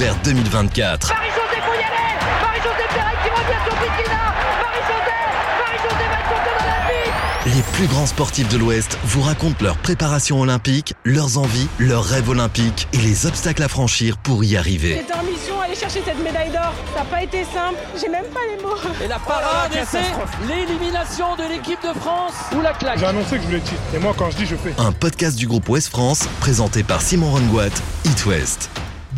[0.00, 1.08] vers 2024.
[1.08, 4.32] Marie-Josée, faut y aller Marie-Josée Pérez qui revient sur Bikina
[4.62, 5.28] Marie-Josée
[5.60, 10.40] Marie-Josée va être championne olympique Les plus grands sportifs de l'Ouest vous racontent leur préparation
[10.40, 15.02] olympique, leurs envies, leurs rêves olympiques et les obstacles à franchir pour y arriver.
[15.02, 16.72] J'étais en mission, aller chercher cette médaille d'or.
[16.94, 18.76] Ça n'a pas été simple, j'ai même pas les mots.
[19.04, 20.00] Et la parade, et c'est
[20.48, 22.98] l'élimination de l'équipe de France ou la claque.
[22.98, 23.82] J'ai annoncé que je voulais le titre.
[23.94, 24.72] Et moi, quand je dis, je fais.
[24.78, 27.66] Un podcast du groupe Ouest France présenté par Simon Rongoat,
[28.06, 28.70] It West.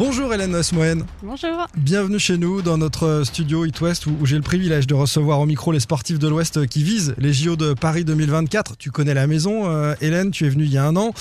[0.04, 1.04] Bonjour Hélène Osmoen.
[1.22, 1.68] Bonjour.
[1.76, 5.46] Bienvenue chez nous dans notre studio It West où, j'ai le privilège de recevoir au
[5.46, 8.76] micro les sportifs de l'Ouest qui visent les JO de Paris 2024.
[8.76, 11.12] Tu connais la maison, euh, Hélène, tu es venue il y a un an.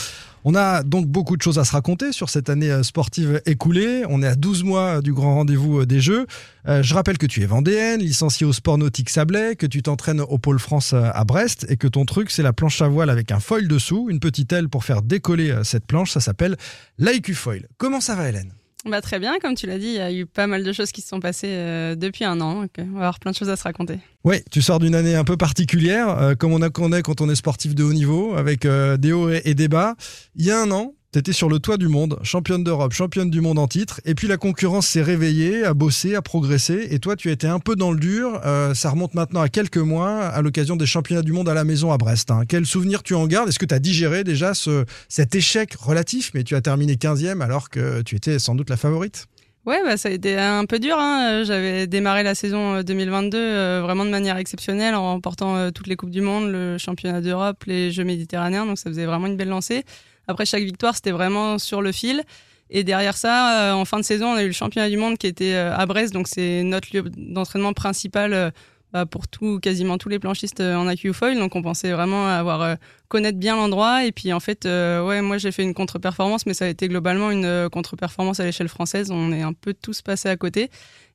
[0.46, 4.04] On a donc beaucoup de choses à se raconter sur cette année euh, sportive écoulée.
[4.10, 6.26] On est à 12 mois du grand rendez-vous euh, des Jeux.
[6.68, 10.22] Euh, je rappelle que tu es vendéenne, licenciée au sport nautique Sablé, que tu t'entraînes
[10.22, 13.10] au Pôle France euh, à Brest et que ton truc c'est la planche à voile
[13.10, 16.12] avec un foil dessous, une petite aile pour faire décoller euh, cette planche.
[16.12, 16.58] Ça s'appelle
[16.98, 17.68] l'IQ Foil.
[17.78, 18.54] Comment ça va Hélène?
[18.86, 20.92] Bah, très bien, comme tu l'as dit, il y a eu pas mal de choses
[20.92, 22.64] qui se sont passées euh, depuis un an.
[22.64, 24.00] euh, on va avoir plein de choses à se raconter.
[24.24, 27.36] Oui, tu sors d'une année un peu particulière, euh, comme on a quand on est
[27.36, 29.96] sportif de haut niveau, avec des hauts et, et des bas.
[30.36, 33.30] Il y a un an, tu étais sur le toit du monde, championne d'Europe, championne
[33.30, 37.00] du monde en titre, et puis la concurrence s'est réveillée, a bossé, a progressé, et
[37.00, 38.40] toi tu été un peu dans le dur.
[38.46, 41.64] Euh, ça remonte maintenant à quelques mois, à l'occasion des championnats du monde à la
[41.66, 42.32] maison à Brest.
[42.32, 42.44] hein.
[42.48, 43.50] Quel souvenir tu en gardes?
[43.50, 47.42] Est-ce que tu as digéré déjà ce, cet échec relatif, mais tu as terminé 15e
[47.42, 49.26] alors que tu étais sans doute la favorite
[49.68, 50.96] Ouais, bah, ça a été un peu dur.
[50.98, 51.28] hein.
[51.42, 55.86] Euh, J'avais démarré la saison euh, 2022 euh, vraiment de manière exceptionnelle en remportant toutes
[55.88, 58.66] les Coupes du Monde, le championnat d'Europe, les Jeux méditerranéens.
[58.66, 59.84] Donc ça faisait vraiment une belle lancée.
[60.28, 62.24] Après chaque victoire, c'était vraiment sur le fil.
[62.72, 65.18] Et derrière ça, euh, en fin de saison, on a eu le championnat du monde
[65.18, 66.14] qui était euh, à Brest.
[66.14, 68.50] Donc c'est notre lieu d'entraînement principal euh,
[68.94, 71.38] bah, pour tout, quasiment tous les planchistes en AQ foil.
[71.38, 72.78] Donc on pensait vraiment avoir
[73.10, 74.06] connaître bien l'endroit.
[74.06, 77.30] Et puis en fait, ouais, moi j'ai fait une contre-performance, mais ça a été globalement
[77.30, 79.12] une contre-performance à l'échelle française.
[79.12, 80.70] On est un peu tous passés à côté.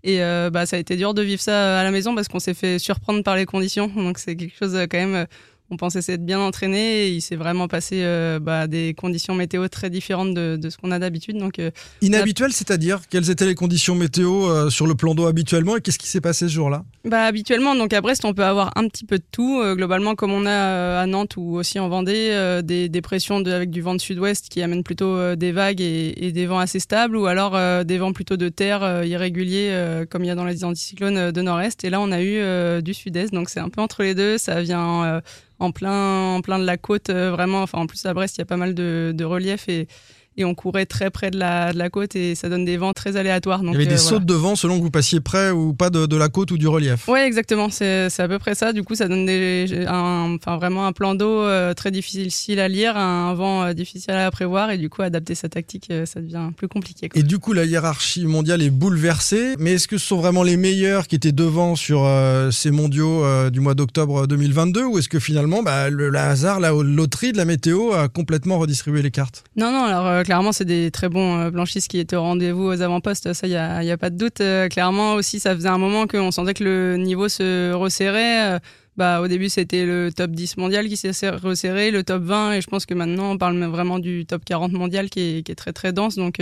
[0.04, 0.18] Et
[0.50, 2.78] bah, ça a été dur de vivre ça à la maison parce qu'on s'est fait
[2.78, 3.88] surprendre par les conditions.
[3.88, 5.26] Donc c'est quelque chose quand même.
[5.70, 9.66] On pensait s'être bien entraîné et il s'est vraiment passé euh, bah, des conditions météo
[9.68, 11.38] très différentes de, de ce qu'on a d'habitude.
[11.38, 11.70] Donc euh,
[12.02, 15.98] Inhabituel, c'est-à-dire quelles étaient les conditions météo euh, sur le plan d'eau habituellement et qu'est-ce
[15.98, 16.84] qui s'est passé ce jour-là?
[17.04, 19.60] Bah habituellement, donc à Brest, on peut avoir un petit peu de tout.
[19.60, 23.50] Euh, globalement, comme on a à Nantes ou aussi en Vendée, des, des pressions de-
[23.50, 26.80] avec du vent de sud-ouest qui amènent plutôt des vagues et, et des vents assez
[26.80, 30.64] stables, ou alors des vents plutôt de terre irréguliers, comme il y a dans les
[30.64, 31.84] anticyclones de nord-est.
[31.84, 34.38] Et là, on a eu du sud-est, donc c'est un peu entre les deux.
[34.38, 35.20] Ça vient
[35.58, 37.62] en plein, en plein de la côte, euh, vraiment.
[37.62, 39.88] Enfin, en plus à Brest, il y a pas mal de, de relief et
[40.36, 42.92] et on courait très près de la, de la côte et ça donne des vents
[42.92, 43.60] très aléatoires.
[43.62, 44.10] Donc, Il y avait des euh, voilà.
[44.18, 46.58] sautes de vent selon que vous passiez près ou pas de, de la côte ou
[46.58, 47.08] du relief.
[47.08, 47.68] Ouais, exactement.
[47.70, 48.72] C'est à peu près ça.
[48.72, 52.68] Du coup, ça donne des, un, enfin vraiment un plan d'eau euh, très difficile à
[52.68, 56.50] lire, un vent euh, difficile à prévoir et du coup adapter sa tactique, ça devient
[56.56, 57.08] plus compliqué.
[57.08, 57.20] quoi.
[57.20, 59.54] Et du coup, la hiérarchie mondiale est bouleversée.
[59.58, 62.06] Mais est-ce que ce sont vraiment les meilleurs qui étaient devant sur
[62.52, 66.70] ces mondiaux du mois d'octobre 2022 ou est-ce que finalement, bah, le, le hasard, la
[66.70, 69.44] loterie de la météo a complètement redistribué les cartes?
[69.56, 69.84] Non, non.
[69.84, 73.32] Alors clairement, c'est des très bons euh, blanchistes qui étaient au rendez-vous aux avant-postes.
[73.32, 74.42] Ça, il y a, a pas de doute.
[74.42, 78.56] Euh, clairement aussi, ça faisait un moment qu'on sentait que le niveau se resserrait.
[78.56, 78.58] Euh,
[78.96, 82.52] bah, au début, c'était le top 10 mondial qui s'est ser- resserré, le top 20,
[82.54, 85.72] et je pense que maintenant, on parle vraiment du top 40 mondial qui est, très
[85.72, 86.16] très dense.
[86.16, 86.40] Donc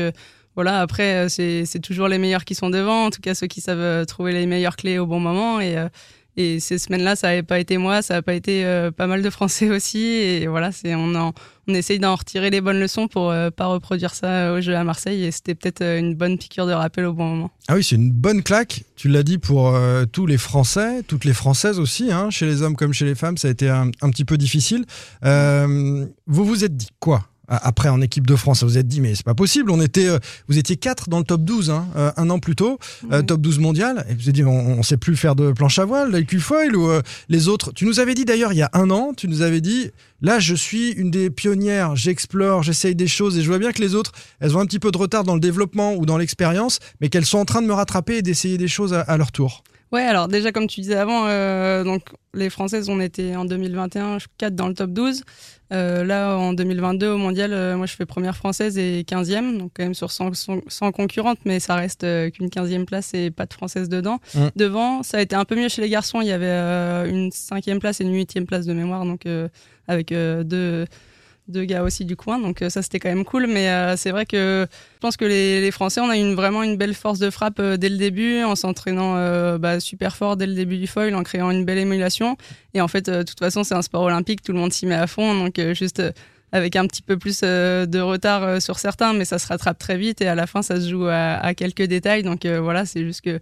[0.54, 4.06] voilà, après, c'est toujours les meilleurs qui sont devant, en tout cas ceux qui savent
[4.06, 5.58] trouver les meilleures clés au bon moment.
[6.36, 9.22] Et ces semaines-là, ça n'avait pas été moi, ça n'a pas été euh, pas mal
[9.22, 10.04] de Français aussi.
[10.04, 11.32] Et voilà, c'est on,
[11.66, 14.84] on essaye d'en retirer les bonnes leçons pour euh, pas reproduire ça au jeu à
[14.84, 15.24] Marseille.
[15.24, 17.50] Et c'était peut-être euh, une bonne piqûre de rappel au bon moment.
[17.68, 18.84] Ah oui, c'est une bonne claque.
[18.96, 22.62] Tu l'as dit pour euh, tous les Français, toutes les Françaises aussi, hein, chez les
[22.62, 24.84] hommes comme chez les femmes, ça a été un, un petit peu difficile.
[25.24, 27.28] Euh, vous vous êtes dit quoi?
[27.48, 29.70] Après en équipe de France, vous vous êtes dit mais c'est pas possible.
[29.70, 30.18] On était, euh,
[30.48, 32.78] vous étiez quatre dans le top 12 hein, euh, un an plus tôt,
[33.12, 33.26] euh, Mhm.
[33.26, 34.06] top 12 mondial.
[34.08, 36.76] Et vous êtes dit on, on sait plus faire de planche à voile, l'IQ foil
[36.76, 37.72] ou euh, les autres.
[37.72, 39.90] Tu nous avais dit d'ailleurs il y a un an, tu nous avais dit
[40.22, 43.80] là je suis une des pionnières, j'explore, j'essaye des choses et je vois bien que
[43.82, 46.78] les autres elles ont un petit peu de retard dans le développement ou dans l'expérience,
[47.00, 49.32] mais qu'elles sont en train de me rattraper et d'essayer des choses à, à leur
[49.32, 49.62] tour.
[49.94, 52.02] Ouais, alors déjà comme tu disais avant, euh, donc
[52.34, 55.22] les Françaises, on était en 2021 4 dans le top 12.
[55.72, 59.70] Euh, là, en 2022 au mondial, euh, moi je fais première française et 15e, donc
[59.72, 62.00] quand même sur 100, 100 100 concurrentes, mais ça reste
[62.32, 64.18] qu'une 15e place et pas de française dedans.
[64.34, 64.46] Mm.
[64.56, 67.78] Devant, ça a été un peu mieux chez les garçons, il y avait une 5e
[67.78, 69.28] place et une 8e place de mémoire, donc
[69.86, 70.86] avec deux,
[71.48, 74.10] deux gars aussi du coin, donc euh, ça c'était quand même cool, mais euh, c'est
[74.10, 77.58] vrai que je pense que les, Français, on a vraiment une belle force de frappe
[77.60, 79.14] euh, dès le début, en s'entraînant
[79.58, 82.36] bah, super fort dès le début du foil, en créant une belle émulation.
[82.72, 84.94] Et en fait, de toute façon, c'est un sport olympique, tout le monde s'y met
[84.94, 85.34] à fond.
[85.34, 86.02] Donc, juste
[86.52, 90.20] avec un petit peu plus de retard sur certains, mais ça se rattrape très vite
[90.20, 92.22] et à la fin, ça se joue à, à quelques détails.
[92.22, 93.40] Donc voilà, c'est juste que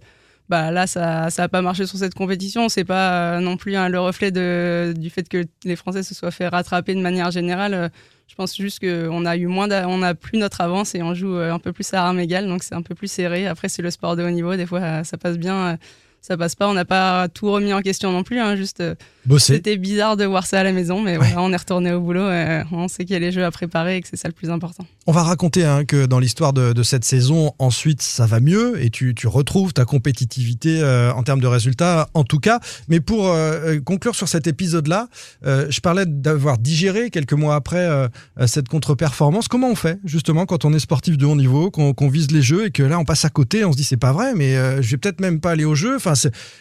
[0.53, 2.69] bah là ça ça a pas marché sur cette compétition.
[2.69, 6.29] C'est pas non plus hein, le reflet de, du fait que les Français se soient
[6.29, 7.91] fait rattraper de manière générale.
[8.27, 11.35] Je pense juste qu'on a eu moins, on a plus notre avance et on joue
[11.35, 13.47] euh, un peu plus à armes égales, donc c'est un peu plus serré.
[13.47, 15.77] Après, c'est le sport de haut niveau, des fois ça passe bien,
[16.23, 16.69] ça passe pas.
[16.69, 18.95] On n'a pas tout remis en question non plus, hein, juste euh,
[19.37, 22.27] c'était bizarre de voir ça à la maison, mais voilà, on est retourné au boulot.
[22.71, 24.49] on sait qu'il y a les jeux à préparer et que c'est ça le plus
[24.49, 24.85] important.
[25.05, 28.89] On va raconter hein, que dans l'histoire de, cette saison, ensuite, ça va mieux et
[28.89, 32.59] tu, retrouves ta compétitivité euh, en termes de résultats, en tout cas.
[32.87, 35.07] Mais pour euh, conclure sur cet épisode-là,
[35.43, 37.87] je parlais d'avoir digéré quelques mois après
[38.45, 39.47] cette contre-performance.
[39.47, 42.67] Comment on fait, justement, quand on est sportif de haut niveau, qu'on vise les jeux
[42.67, 44.91] et que là, on passe à côté, on se dit, c'est pas vrai, mais je
[44.91, 45.95] vais peut-être même pas aller au jeu.
[45.95, 46.12] Enfin,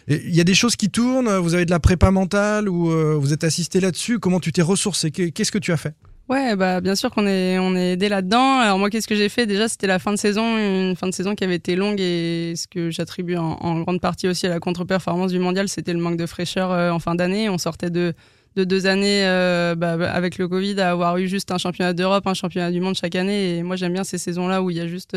[0.08, 3.16] il y a des choses qui tournent, vous avez de la prépa mentale ou euh,
[3.18, 5.94] vous êtes assisté là-dessus Comment tu t'es ressourcé Qu'est-ce que tu as fait?
[6.28, 8.60] Ouais, bah bien sûr qu'on est on est aidé là-dedans.
[8.60, 9.44] Alors moi, qu'est-ce que j'ai fait?
[9.44, 12.54] Déjà, c'était la fin de saison, une fin de saison qui avait été longue et
[12.56, 16.16] ce que j'attribue en, grande partie aussi à la contre-performance du mondial, c'était le manque
[16.16, 17.48] de fraîcheur euh, en fin d'année.
[17.48, 18.14] On sortait de
[18.54, 22.26] de deux années euh, bah, avec le Covid à avoir eu juste un championnat d'Europe,
[22.26, 23.58] un championnat du monde chaque année.
[23.58, 25.16] Et moi, j'aime bien ces saisons-là où il y a juste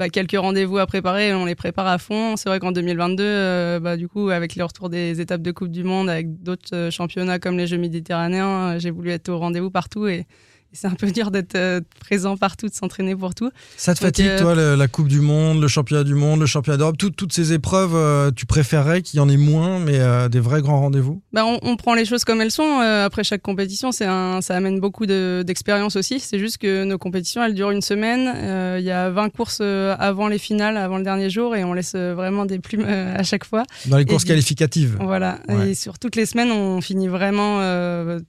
[0.00, 2.34] bah, quelques rendez-vous à préparer, on les prépare à fond.
[2.36, 5.68] C'est vrai qu'en 2022, euh, bah, du coup, avec le retour des étapes de Coupe
[5.68, 9.38] du Monde, avec d'autres euh, championnats comme les Jeux méditerranéens, euh, j'ai voulu être au
[9.38, 10.24] rendez-vous partout et
[10.72, 13.50] c'est un peu dur d'être euh, présent partout, de s'entraîner pour tout.
[13.76, 16.76] Ça te fatigue, euh, toi, la Coupe du Monde, le Championnat du Monde, le Championnat
[16.76, 20.62] d'Europe, toutes ces épreuves, euh, tu préférerais qu'il y en ait moins, mais des vrais
[20.62, 21.20] grands rendez-vous?
[21.32, 22.80] Bah, on, prend les choses comme elles sont.
[22.80, 26.20] après chaque compétition, un, ça amène beaucoup d'expérience aussi.
[26.20, 28.78] C'est juste que nos compétitions, elles durent une semaine.
[28.78, 31.94] Il y a 20 courses avant les finales, avant le dernier jour, et on laisse
[31.94, 33.64] vraiment des plumes à chaque fois.
[33.86, 35.38] Dans les courses qualificatives Voilà.
[35.66, 37.60] Et sur toutes les semaines, on finit vraiment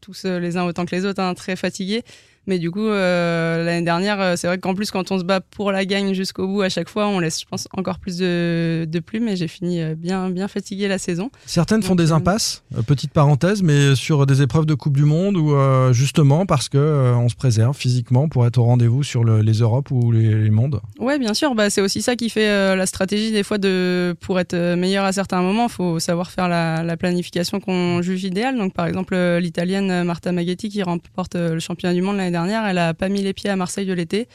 [0.01, 2.03] tous les uns autant que les autres, hein, très fatigués.
[2.47, 5.41] Mais du coup, euh, l'année dernière, euh, c'est vrai qu'en plus, quand on se bat
[5.41, 8.87] pour la gagne jusqu'au bout, à chaque fois, on laisse, je pense, encore plus de,
[8.89, 9.27] de plumes.
[9.27, 11.29] Et j'ai fini euh, bien, bien fatigué la saison.
[11.45, 15.53] Certaines font des impasses, petite parenthèse, mais sur des épreuves de Coupe du Monde ou
[15.93, 20.11] justement parce que on se préserve physiquement pour être au rendez-vous sur les Europes ou
[20.11, 20.81] les, mondes.
[20.99, 21.55] Ouais, bien sûr.
[21.55, 25.13] Bah, c'est aussi ça qui fait la stratégie des fois de pour être meilleur à
[25.13, 25.67] certains moments.
[25.67, 28.57] Il faut savoir faire la, la planification qu'on juge idéale.
[28.57, 32.77] Donc, par exemple, l'italienne Marta Maghetti qui remporte le championnat du monde l'année dernière, elle
[32.77, 34.27] a pas mis les pieds à Marseille de l'été.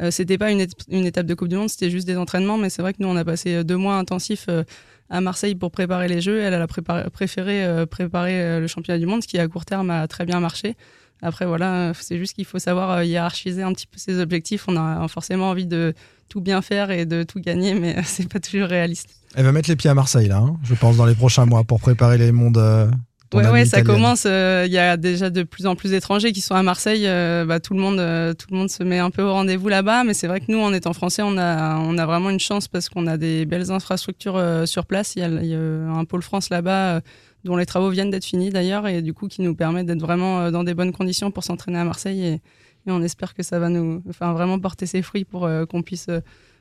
[0.00, 2.82] Euh, c'était pas une, étape de Coupe du Monde, c'était juste des entraînements, mais c'est
[2.82, 4.62] vrai que nous, on a passé euh, deux mois intensifs euh,
[5.10, 6.40] à Marseille pour préparer les Jeux.
[6.40, 10.24] Elle, a préféré préparer le championnat du monde, ce qui à court terme a très
[10.24, 10.76] bien marché.
[11.20, 14.66] Après, voilà, c'est juste qu'il faut savoir hiérarchiser un petit peu ses objectifs.
[14.68, 15.94] On a forcément envie de
[16.28, 19.08] tout bien faire et de tout gagner, mais c'est pas toujours réaliste.
[19.34, 21.80] Elle va mettre les pieds à Marseille, hein, je pense, dans les prochains mois pour
[21.80, 22.90] préparer les mondes
[23.32, 24.24] Ouais, ouais, ça commence.
[24.26, 27.06] Euh, il y a déjà de plus en plus d'étrangers qui sont à Marseille.
[27.06, 29.68] Euh, bah, tout le monde, euh, tout le monde se met un peu au rendez-vous
[29.68, 30.02] là-bas.
[30.02, 32.66] Mais c'est vrai que nous, en étant français, on a, on a vraiment une chance
[32.66, 35.14] parce qu'on a des belles infrastructures sur place.
[35.14, 37.00] Il y, a, un pôle France là-bas
[37.44, 40.50] dont les travaux viennent d'être finis d'ailleurs et du coup qui nous permet d'être vraiment
[40.50, 42.24] dans des bonnes conditions pour s'entraîner à Marseille.
[42.24, 42.32] Et,
[42.86, 46.08] et, on espère que ça va nous, enfin, vraiment porter ses fruits pour qu'on puisse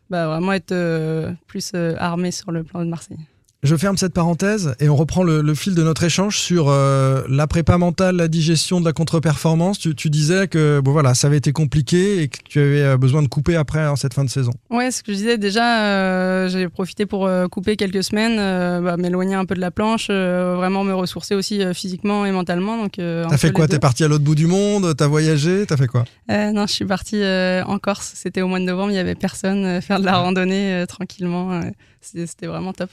[0.09, 3.17] bah, vraiment être plus armé sur le plan de Marseille.
[3.61, 7.45] Je ferme cette parenthèse et on reprend le, fil de notre échange sur euh, la
[7.45, 9.79] prépa mentale, la digestion de la contre-performance.
[9.79, 13.21] Tu, disais que bon voilà, ça avait été compliqué et que tu avais euh, besoin
[13.21, 14.53] de couper après en cette fin de saison.
[14.69, 18.37] Ouais, ce que je disais déjà, euh, j'ai profité pour couper quelques semaines,
[18.81, 22.77] bah, m'éloigner un peu de la planche, vraiment me ressourcer aussi physiquement et mentalement.
[22.77, 23.67] Donc, t'as fait quoi?
[23.67, 24.95] T'es parti à l'autre bout du monde?
[24.95, 25.65] T'as voyagé?
[25.65, 26.05] T'as fait quoi?
[26.29, 28.13] Non, je suis parti en Corse.
[28.15, 31.59] C'était au mois de novembre, il y avait personne, faire de la randonnée tranquillement.
[31.99, 32.89] C'était vraiment top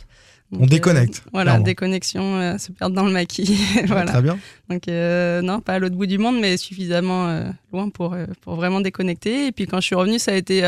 [0.52, 1.22] on déconnecte.
[1.26, 3.58] Euh, voilà, déconnexion, euh, se perdre dans le maquis.
[3.86, 4.12] voilà.
[4.12, 4.38] Très bien.
[4.68, 8.80] Donc, euh, non, pas à l'autre bout du monde, mais suffisamment loin pour, pour vraiment
[8.80, 9.46] déconnecter.
[9.46, 10.62] Et puis, quand je suis revenue, ça a été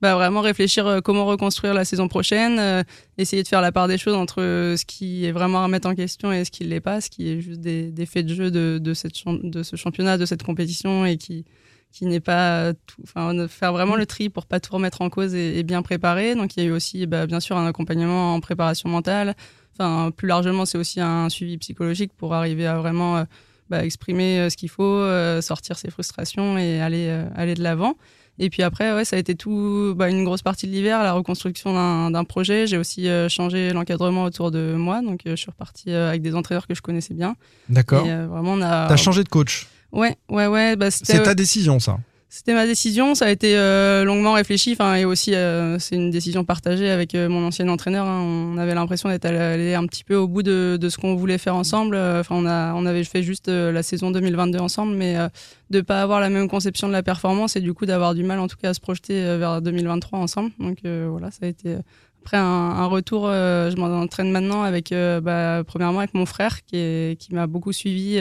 [0.00, 2.84] bah, vraiment réfléchir comment reconstruire la saison prochaine,
[3.18, 4.40] essayer de faire la part des choses entre
[4.76, 7.10] ce qui est vraiment à remettre en question et ce qui ne l'est pas, ce
[7.10, 10.26] qui est juste des, des faits de jeu de, de, cette, de ce championnat, de
[10.26, 11.44] cette compétition et qui
[11.94, 15.34] qui n'est pas tout, enfin faire vraiment le tri pour pas tout remettre en cause
[15.34, 16.34] et, bien préparer.
[16.34, 19.36] Donc il y a eu aussi bah, bien sûr un accompagnement en préparation mentale.
[19.72, 23.24] Enfin plus largement c'est aussi un suivi psychologique pour arriver à vraiment euh,
[23.70, 27.94] bah, exprimer euh, ce qu'il faut, euh, sortir ses frustrations et aller aller de l'avant.
[28.40, 31.12] Et puis après, ouais, ça a été tout, bah, une grosse partie de l'hiver, la
[31.12, 32.66] reconstruction d'un projet.
[32.66, 36.74] J'ai aussi changé l'encadrement autour de moi, donc je suis repartie avec des entraîneurs que
[36.74, 37.36] je connaissais bien.
[37.68, 38.04] D'accord.
[38.04, 38.88] vraiment, on a.
[38.88, 39.68] T'as changé de coach.
[39.94, 40.76] Ouais, ouais, ouais.
[40.76, 41.98] Bah, c'est ta décision, ça
[42.28, 46.10] C'était ma décision, ça a été euh, longuement réfléchi, enfin et aussi euh, c'est une
[46.10, 48.04] décision partagée avec euh, mon ancien entraîneur.
[48.06, 48.22] hein.
[48.22, 51.38] On avait l'impression d'être allé un petit peu au bout de, de ce qu'on voulait
[51.38, 51.94] faire ensemble.
[51.94, 55.28] Euh, Enfin on a on avait fait juste euh, la saison 2022 ensemble, mais euh,
[55.70, 58.40] de pas avoir la même conception de la performance et du coup d'avoir du mal
[58.40, 60.50] en tout cas à se projeter euh, vers 2023 ensemble.
[60.58, 61.76] Donc euh, voilà, ça a été
[62.24, 63.28] après un, un retour.
[63.28, 67.46] euh, je m'entraîne maintenant avec euh, bah, premièrement avec mon frère qui est, qui m'a
[67.46, 68.18] beaucoup suivi.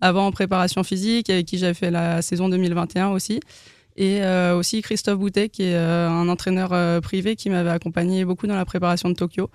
[0.00, 3.40] Avant en préparation physique, avec qui j'avais fait la saison 2021 aussi.
[3.96, 8.24] Et euh, aussi Christophe Boutet, qui est euh, un entraîneur euh, privé qui m'avait accompagné
[8.24, 9.50] beaucoup dans la préparation de Tokyo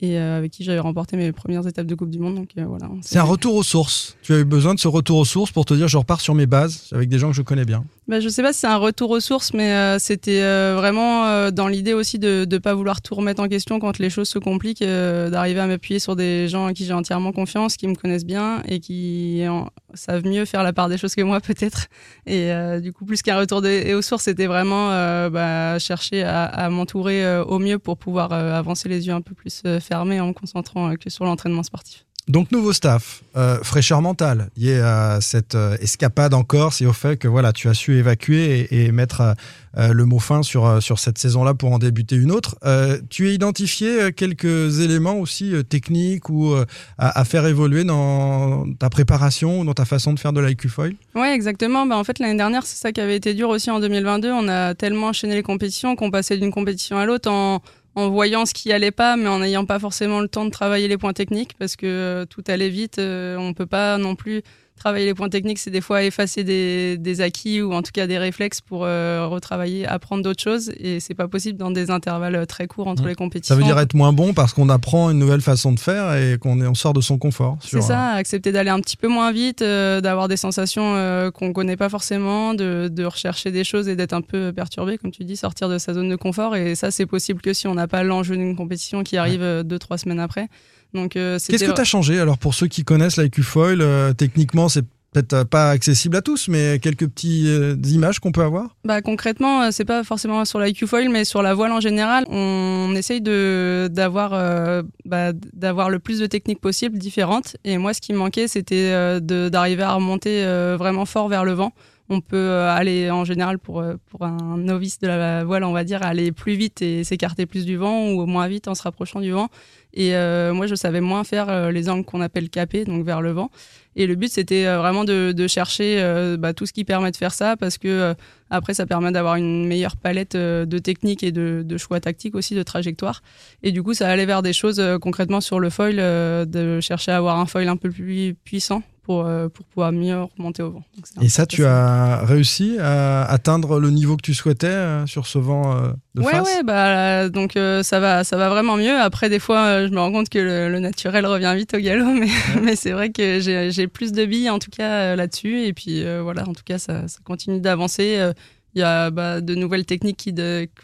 [0.00, 2.34] et avec qui j'avais remporté mes premières étapes de Coupe du Monde.
[2.34, 2.90] Donc voilà.
[3.02, 4.16] C'est un retour aux sources.
[4.22, 6.34] Tu as eu besoin de ce retour aux sources pour te dire je repars sur
[6.34, 7.84] mes bases avec des gens que je connais bien.
[8.08, 11.24] Bah, je sais pas si c'est un retour aux sources, mais euh, c'était euh, vraiment
[11.26, 14.28] euh, dans l'idée aussi de ne pas vouloir tout remettre en question quand les choses
[14.28, 17.86] se compliquent, euh, d'arriver à m'appuyer sur des gens à qui j'ai entièrement confiance, qui
[17.86, 21.40] me connaissent bien et qui en- savent mieux faire la part des choses que moi
[21.40, 21.86] peut-être.
[22.26, 26.44] Et euh, du coup, plus qu'un retour aux sources, c'était vraiment euh, bah, chercher à,
[26.46, 30.32] à m'entourer au mieux pour pouvoir avancer les yeux un peu plus fermés en me
[30.32, 32.04] concentrant que sur l'entraînement sportif.
[32.28, 36.92] Donc nouveau staff, euh, fraîcheur mentale liée à cette euh, escapade en Corse et au
[36.92, 39.34] fait que voilà tu as su évacuer et, et mettre euh,
[39.78, 42.56] euh, le mot fin sur, euh, sur cette saison-là pour en débuter une autre.
[42.64, 46.66] Euh, tu as identifié euh, quelques éléments aussi euh, techniques ou euh,
[46.98, 50.94] à, faire évoluer dans ta préparation ou dans ta façon de faire de l'IQ foil?
[51.14, 51.86] Ouais, exactement.
[51.86, 54.30] Bah, en fait, l'année dernière, c'est ça qui avait été dur aussi en 2022.
[54.30, 57.62] On a tellement enchaîné les compétitions qu'on passait d'une compétition à l'autre en,
[57.94, 60.88] en voyant ce qui allait pas, mais en n'ayant pas forcément le temps de travailler
[60.88, 62.98] les points techniques parce que euh, tout allait vite.
[62.98, 64.42] euh, on peut pas non plus
[64.82, 65.58] travailler les points techniques.
[65.60, 69.26] C'est des fois effacer des, des acquis ou en tout cas des réflexes pour euh,
[69.28, 70.72] retravailler, apprendre d'autres choses.
[70.78, 73.08] Et c'est pas possible dans des intervalles euh, très courts entre Mmh.
[73.08, 73.54] les compétitions.
[73.54, 76.36] Ça veut dire être moins bon parce qu'on apprend une nouvelle façon de faire et
[76.38, 77.58] qu'on est- on sort de son confort.
[77.60, 81.52] C'est ça, accepter d'aller un petit peu moins vite, euh, d'avoir des sensations euh, qu'on
[81.52, 85.24] connaît pas forcément, de, de rechercher des choses et d'être un peu perturbé, comme tu
[85.24, 86.56] dis, sortir de sa zone de confort.
[86.56, 89.62] Et ça, c'est possible que si on n'a pas l'enjeu d'une compétition qui arrive euh,
[89.62, 90.48] deux, trois semaines après.
[90.94, 94.12] Donc, euh, Qu'est-ce que tu as changé Alors, pour ceux qui connaissent l'IQ Foil, euh,
[94.12, 98.76] techniquement, c'est peut-être euh, pas accessible à tous, mais quelques petites images qu'on peut avoir?
[98.84, 102.94] Bah, concrètement, c'est pas forcément sur l'IQ foil, mais sur la voile en général, on
[102.96, 107.56] essaye de d'avoir euh, bah, d'avoir le plus de techniques possibles différentes.
[107.64, 110.44] Et moi, ce qui me manquait, c'était euh, de- d'arriver à remonter
[110.78, 111.72] vraiment fort vers le vent.
[112.08, 115.72] On peut euh, aller en général pour euh, pour un novice de la voile, on
[115.72, 118.82] va dire, aller plus vite et s'écarter plus du vent ou moins vite en se
[118.82, 119.48] rapprochant du vent.
[119.94, 123.30] Et euh, moi, je savais moins faire les angles qu'on appelle capés, donc vers le
[123.30, 123.50] vent.
[123.94, 126.02] Et le but, c'était vraiment de, chercher
[126.38, 128.14] bah, tout ce qui permet de faire ça, parce que
[128.48, 132.54] après, ça permet d'avoir une meilleure palette de techniques et de, de choix tactiques aussi,
[132.54, 133.22] de trajectoire.
[133.62, 137.18] Et du coup, ça allait vers des choses concrètement sur le foil, de chercher à
[137.18, 140.84] avoir un foil un peu plus puissant pour, euh, pour pouvoir mieux remonter au vent.
[141.16, 145.26] Donc, Et ça, tu as réussi à atteindre le niveau que tu souhaitais euh, sur
[145.26, 146.46] ce vent euh, de ouais, face?
[146.46, 148.96] ouais, bah donc ça va, ça va vraiment mieux.
[148.98, 152.12] Après, des fois, je me rends compte que le, le naturel revient vite au galop,
[152.14, 152.28] mais,
[152.62, 155.64] mais c'est vrai que j'ai plus de billes en tout cas là-dessus.
[155.64, 158.30] Et puis euh, voilà, en tout cas, ça, ça continue d'avancer.
[158.74, 160.30] Il y a bah, de nouvelles techniques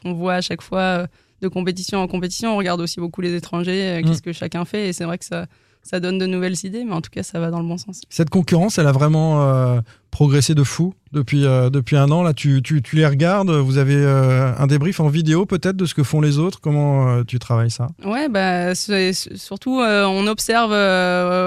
[0.03, 1.07] qu'on voit à chaque fois
[1.41, 2.53] de compétition en compétition.
[2.55, 4.05] On regarde aussi beaucoup les étrangers, euh, Mm.
[4.05, 5.47] qu'est-ce que chacun fait, et c'est vrai que ça,
[5.83, 8.03] ça donne de nouvelles idées, mais en tout cas, ça va dans le bon sens.
[8.09, 9.81] Cette concurrence, elle a vraiment euh,
[10.19, 12.25] progressé de fou depuis, euh, depuis un an.
[12.25, 15.95] Là, tu, tu, les regardes, vous avez euh, un débrief en vidéo peut-être de ce
[15.95, 16.61] que font les autres.
[16.61, 17.87] Comment euh, tu travailles ça?
[18.05, 20.73] Ouais, bah, surtout, on observe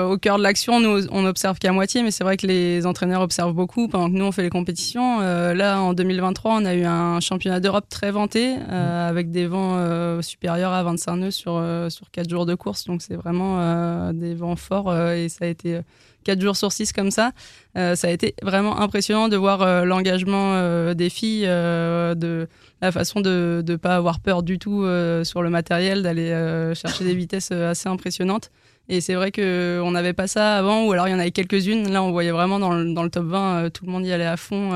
[0.10, 3.20] au cœur de l'action, nous, on observe qu'à moitié, mais c'est vrai que les entraîneurs
[3.20, 5.20] observent beaucoup pendant que nous, on fait les compétitions.
[5.20, 10.72] Là, en 2023, on a eu un championnat d'Europe très vanté, avec des vents supérieurs
[10.72, 12.86] à 25 nœuds sur, sur 4 jours de course.
[12.86, 15.82] Donc, c'est vraiment des vents forts et ça a été
[16.24, 17.32] 4 jours sur 6 comme ça.
[17.78, 22.48] Euh, ça a été vraiment impressionnant de voir euh, l'engagement euh, des filles, de
[22.82, 24.86] la façon de ne pas avoir peur du tout
[25.24, 26.30] sur le matériel, d'aller
[26.75, 28.50] chercher des vitesses assez impressionnantes.
[28.90, 31.90] Et c'est vrai qu'on n'avait pas ça avant, ou alors il y en avait quelques-unes.
[31.92, 34.12] Là, on voyait vraiment dans le, dans le top 20, euh, tout le monde y
[34.12, 34.75] allait à fond.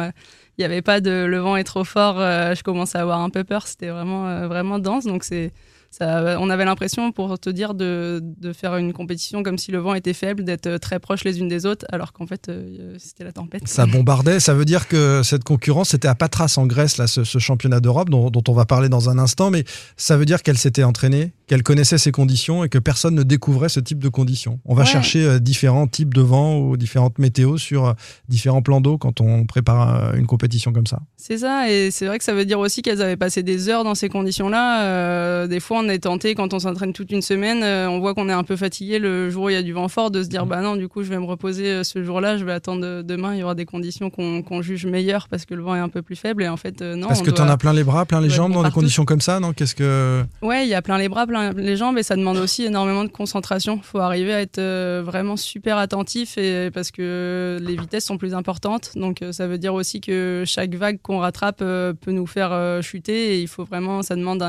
[0.58, 3.30] Il n'y avait pas de le vent est trop fort, je commençais à avoir un
[3.30, 3.68] peu peur.
[3.68, 5.06] C'était vraiment, vraiment dense.
[5.06, 5.52] Donc, c'est.
[5.98, 9.78] Ça, on avait l'impression, pour te dire, de, de faire une compétition comme si le
[9.80, 13.24] vent était faible, d'être très proches les unes des autres, alors qu'en fait, euh, c'était
[13.24, 13.66] la tempête.
[13.68, 14.40] Ça bombardait.
[14.42, 17.80] Ça veut dire que cette concurrence, c'était à Patras en Grèce, là, ce, ce championnat
[17.80, 19.52] d'Europe dont, dont on va parler dans un instant.
[19.52, 19.64] Mais
[19.96, 23.70] ça veut dire qu'elle s'était entraînée, qu'elle connaissait ces conditions et que personne ne découvrait
[23.70, 24.60] ce type de conditions.
[24.66, 24.90] On va Ouais.
[24.90, 27.94] chercher euh, différents types de vent ou différentes météos sur euh,
[28.30, 31.00] différents plans d'eau quand on prépare euh, une compétition comme ça.
[31.18, 33.84] C'est ça, et c'est vrai que ça veut dire aussi qu'elles avaient passé des heures
[33.84, 34.84] dans ces conditions-là.
[34.84, 38.00] Euh, des fois, on on est tenté quand on s'entraîne toute une semaine, euh, on
[38.00, 40.12] voit qu'on est un peu fatigué le jour où il y a du vent fort,
[40.12, 42.46] de se dire bah non, du coup je vais me reposer euh, ce jour-là, je
[42.46, 45.76] vais attendre demain, il y aura des conditions qu'on juge meilleures parce que le vent
[45.76, 47.08] est un peu plus faible et en fait non.
[47.08, 49.22] Parce que tu en as plein les bras, plein les jambes dans des conditions comme
[49.22, 49.54] ça, non?
[49.54, 52.38] Qu'est-ce que Ouais, il y a plein les bras, plein les jambes et ça demande
[52.38, 53.80] aussi énormément de concentration.
[53.82, 58.92] Faut arriver à être vraiment super attentif et parce que les vitesses sont plus importantes,
[58.96, 63.42] donc ça veut dire aussi que chaque vague qu'on rattrape peut nous faire chuter et
[63.42, 64.44] il faut vraiment, ça demande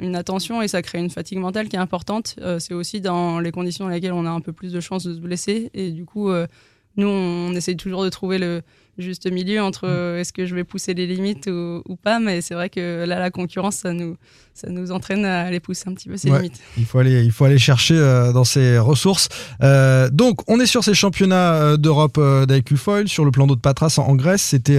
[0.00, 2.36] une attention et ça crée une fatigue mentale qui est importante.
[2.40, 5.04] Euh, c'est aussi dans les conditions dans lesquelles on a un peu plus de chances
[5.04, 5.70] de se blesser.
[5.74, 6.46] Et du coup, euh,
[6.96, 8.62] nous, on essaye toujours de trouver le
[8.98, 9.90] juste milieu entre mm.
[9.90, 12.18] euh, est-ce que je vais pousser les limites ou, pas.
[12.18, 14.16] Mais c'est vrai que là, la concurrence, ça nous,
[14.52, 16.60] ça nous entraîne à aller pousser un petit peu ces limites.
[16.76, 17.94] Il faut aller, il faut aller chercher
[18.34, 19.28] dans ces ressources.
[20.12, 22.20] donc, on est sur ces championnats d'Europe
[22.76, 24.42] foil sur le plan d'eau de Patras en, Grèce.
[24.42, 24.78] C'était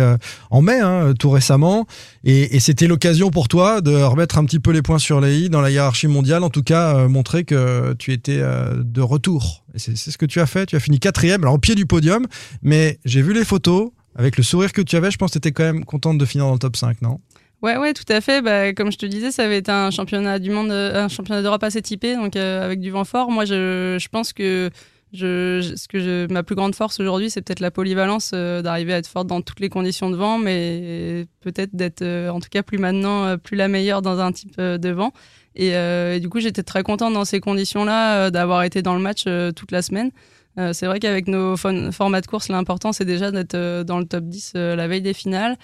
[0.51, 1.87] en mai, hein, tout récemment.
[2.25, 5.49] Et, c'était l'occasion pour toi de remettre un petit peu les points sur les i
[5.49, 9.65] dans la hiérarchie mondiale, en tout cas euh, montrer que tu étais euh, de retour.
[9.73, 10.67] Et c'est ce que tu as fait.
[10.67, 12.25] Tu as fini quatrième, alors au pied du podium,
[12.61, 13.91] mais j'ai vu les photos.
[14.15, 16.25] Avec le sourire que tu avais, je pense que tu étais quand même contente de
[16.25, 17.19] finir dans le top 5, non?
[17.63, 18.43] Ouais, ouais, tout à fait.
[18.43, 21.63] Bah, comme je te disais, ça avait été un championnat du monde, un championnat d'Europe
[21.63, 23.31] assez typé, donc euh, avec du vent fort.
[23.31, 24.69] Moi, je, je pense que
[25.13, 28.93] je, ce que je, ma plus grande force aujourd'hui, c'est peut-être la polyvalence, euh, d'arriver
[28.93, 32.50] à être forte dans toutes les conditions de vent, mais peut-être d'être, euh, en tout
[32.50, 35.13] cas, plus maintenant, euh, plus la meilleure dans un type de vent.
[35.55, 39.25] Et, et, du coup, j'étais très contente dans ces conditions-là d'avoir été dans le match
[39.55, 40.10] toute la semaine.
[40.58, 44.53] c'est vrai qu'avec nos formats de course, l'important, c'est déjà d'être dans le top 10
[44.55, 45.55] la veille des finales.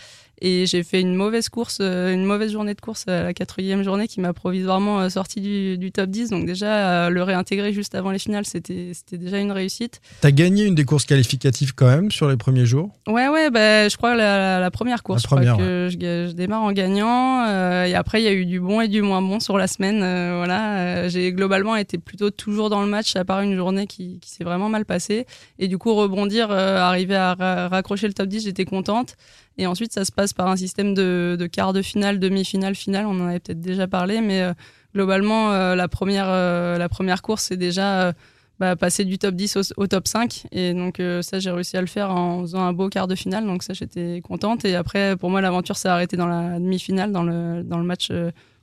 [0.42, 3.84] Et j'ai fait une mauvaise course, euh, une mauvaise journée de course à la quatrième
[3.84, 5.42] journée qui m'a provisoirement euh, sorti
[5.78, 6.30] du, top 10.
[6.30, 10.00] Donc déjà, euh, le réintégrer juste avant les finales, c'était déjà une réussite.
[10.22, 12.90] T'as gagné une des courses qualificatives quand même sur les premiers jours?
[13.08, 15.24] Ouais, ouais, bah, je crois la, la première course.
[15.24, 17.46] je crois que je, démarre en gagnant.
[17.86, 20.00] et après, il y a eu du bon et du moins bon sur la semaine.
[20.00, 24.30] voilà, j'ai globalement été plutôt toujours dans le match, à part une journée qui, qui
[24.30, 25.26] s'est vraiment mal passée.
[25.58, 29.18] Et du coup, rebondir, arriver à raccrocher le top 10, j'étais contente.
[29.60, 33.06] Et ensuite, ça se passe par un système de, quart de finale, demi-finale, finale.
[33.06, 34.54] On en avait peut-être déjà parlé, mais euh,
[34.96, 38.14] globalement, euh, la, première, euh, la première course, c'est déjà
[38.62, 40.46] bah, passer du top 10 au, top 5.
[40.54, 43.46] Et donc, ça, j'ai réussi à le faire en faisant un beau quart de finale.
[43.46, 44.64] Donc, ça, j'étais contente.
[44.64, 48.14] Et après, pour moi, l'aventure s'est arrêtée dans la demi-finale, dans le, dans le match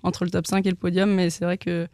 [0.03, 1.11] entre le top 5 et le podium.
[1.11, 1.87] Mais c'est vrai que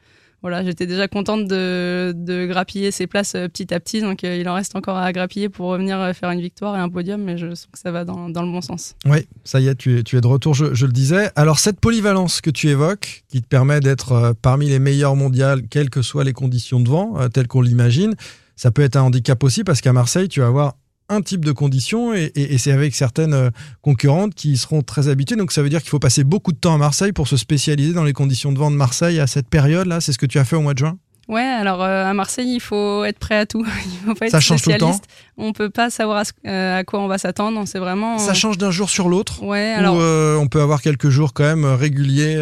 [0.43, 4.01] voilà, j'étais déjà contente de, de, grappiller ces places euh, petit à petit.
[4.01, 6.81] Donc, euh, il en reste encore à grappiller pour revenir euh, faire une victoire et
[6.81, 8.97] un podium, mais je sens que ça va dans, le bon sens.
[9.05, 11.31] Oui, ça y est, tu es, tu es de retour, je, je, le disais.
[11.37, 15.91] Alors, cette polyvalence que tu évoques, qui te permet d'être parmi les meilleurs mondiales, quelles
[15.91, 18.15] que soient les conditions de vent, telles qu'on l'imagine,
[18.57, 20.75] ça peut être un handicap aussi parce qu'à Marseille, tu vas avoir
[21.09, 23.51] un type de conditions et, c'est avec certaines euh,
[23.83, 25.37] concurrentes qui seront très habituées.
[25.37, 27.93] Donc ça veut dire qu'il faut passer beaucoup de temps à Marseille pour se spécialiser
[27.93, 30.01] dans les conditions de vente de Marseille à cette période-là.
[30.01, 30.99] C'est ce que tu as fait au mois de juin?
[31.29, 33.65] Ouais, alors euh, à Marseille, il faut être prêt à tout.
[33.85, 35.01] Il faut pas être ça change tout le temps.
[35.37, 37.63] On peut pas savoir euh, à, quoi on va s'attendre.
[37.67, 38.19] C'est vraiment.
[38.19, 39.43] Ça change d'un jour sur l'autre.
[39.43, 39.73] Ouais.
[39.77, 39.97] Alors.
[39.99, 42.39] Euh, on peut avoir quelques jours quand même réguliers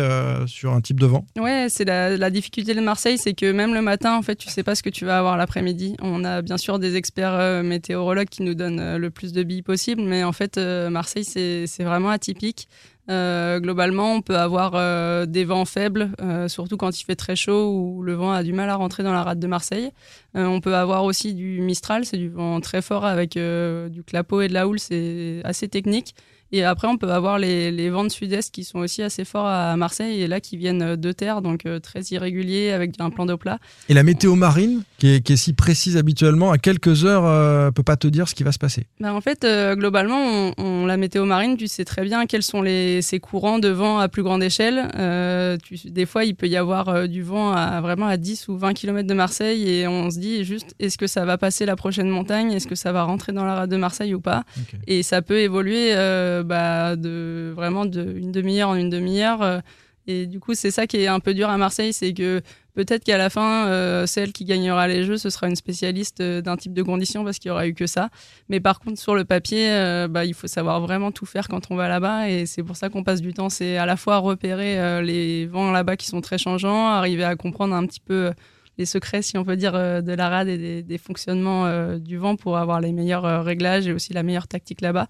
[0.46, 1.24] sur un type de vent?
[1.38, 4.48] Ouais, c'est la, la, difficulté de Marseille, c'est que même le matin, en fait, tu
[4.48, 5.96] sais pas ce que tu vas avoir l'après-midi.
[6.00, 10.02] On a bien sûr des experts météorologues qui nous donnent le plus de billes possible,
[10.02, 12.68] mais en fait, Marseille, c'est vraiment atypique.
[13.10, 17.34] Euh, globalement, on peut avoir euh, des vents faibles, euh, surtout quand il fait très
[17.34, 19.90] chaud ou le vent a du mal à rentrer dans la rade de Marseille.
[20.34, 24.48] on peut avoir aussi du Mistral, c'est du vent très fort avec du clapot et
[24.48, 26.14] de la houle, c'est assez technique.
[26.52, 29.46] Et après, on peut avoir les, les vents de sud-est qui sont aussi assez forts
[29.46, 33.36] à Marseille et là qui viennent de terre, donc très irréguliers avec un plan d'eau
[33.36, 33.58] plat.
[33.88, 37.70] Et la météo marine, qui est, qui est, si précise habituellement, à quelques heures, euh,
[37.70, 40.84] peut pas te dire ce qui va se passer ben En fait, euh, globalement, on,
[40.84, 44.08] la météo marine, tu sais très bien quels sont les, ces courants de vent à
[44.08, 44.90] plus grande échelle.
[44.96, 48.58] Euh, tu, des fois, il peut y avoir du vent à vraiment à 10 ou
[48.58, 51.76] 20 km de Marseille et on se dit juste est-ce que ça va passer la
[51.76, 52.52] prochaine montagne?
[52.52, 54.44] Est-ce que ça va rentrer dans la rade de Marseille ou pas?
[54.86, 55.94] Et ça peut évoluer
[56.44, 59.62] bah, de vraiment de une demi-heure en une demi-heure.
[60.06, 62.42] Et du coup, c'est ça qui est un peu dur à Marseille, c'est que
[62.74, 66.40] peut-être qu'à la fin, euh, celle qui gagnera les jeux, ce sera une spécialiste euh,
[66.40, 68.10] d'un type de condition parce qu'il n'y aura eu que ça.
[68.48, 69.68] Mais par contre, sur le papier,
[70.08, 72.28] bah, il faut savoir vraiment tout faire quand on va là-bas.
[72.28, 73.48] Et c'est pour ça qu'on passe du temps.
[73.48, 77.74] C'est à la fois repérer les vents là-bas qui sont très changeants, arriver à comprendre
[77.74, 78.32] un petit peu
[78.78, 82.56] les secrets, si on peut dire, de la rade et des fonctionnements du vent pour
[82.56, 85.06] avoir les meilleurs réglages et aussi la meilleure tactique là-bas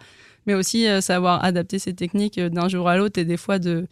[0.46, 3.58] mais aussi euh, savoir adapter ces techniques euh, d'un jour à l'autre et des fois
[3.58, 3.86] de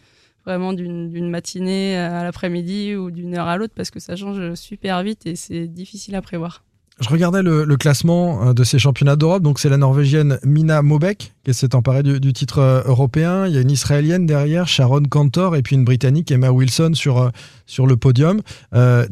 [0.49, 5.03] vraiment d'une matinée à l'après-midi ou d'une heure à l'autre parce que ça change super
[5.03, 6.65] vite et c'est difficile à prévoir.
[7.01, 9.43] je regardais le, classement de ces championnats d'Europe.
[9.43, 13.47] Donc, c'est la Norvégienne Mina Mobek qui s'est emparée du, titre européen.
[13.47, 17.31] Il y a une Israélienne derrière, Sharon Cantor, et puis une Britannique, Emma Wilson, sur,
[17.67, 18.41] sur le podium.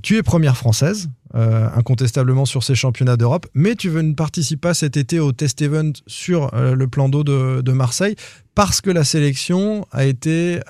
[0.02, 1.10] tu es première française.
[1.36, 5.92] Incontestablement sur ces championnats d'Europe, mais tu ne participes pas cet été au test event
[6.06, 8.16] sur le plan d'eau de, de, Marseille
[8.54, 10.60] parce que la sélection a été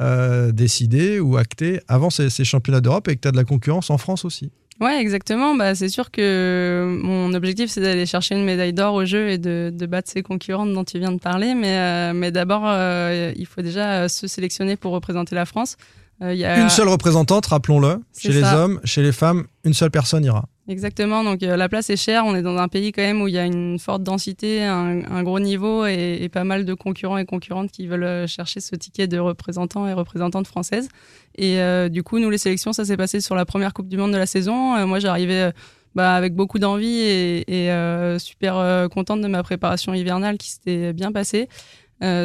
[0.53, 3.91] décidée ou actée avant ces, ces championnats d'Europe et que tu as de la concurrence
[3.91, 4.51] en France aussi.
[4.81, 5.55] Ouais, exactement.
[5.55, 9.39] Bah, c'est sûr que mon objectif, c'est d'aller chercher une médaille d'or au jeu et
[9.39, 11.55] de, de, battre ces concurrentes dont tu viens de parler.
[11.55, 15.77] Mais, euh, mais d'abord, euh, il faut déjà se sélectionner pour représenter la France.
[16.23, 16.61] Euh, y a...
[16.61, 18.01] Une seule représentante, rappelons-le.
[18.19, 20.47] Chez les hommes, chez les femmes, une seule personne ira.
[20.69, 23.29] Exactement, donc euh, la place est chère, on est dans un pays quand même où
[23.29, 27.25] il y a une forte densité, un, gros niveau et, pas mal de concurrents et
[27.25, 30.89] concurrentes qui veulent euh, chercher ce ticket de représentants et représentantes françaises.
[31.37, 33.97] Et euh, du coup, nous, les sélections, ça s'est passé sur la première Coupe du
[33.97, 34.85] Monde de la saison.
[34.89, 35.53] moi, j'arrivais
[35.95, 37.71] bah, avec beaucoup d'envie et,
[38.19, 41.49] super contente de ma préparation hivernale qui s'était bien passée.